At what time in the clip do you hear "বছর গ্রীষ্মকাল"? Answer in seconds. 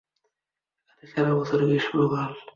1.39-2.31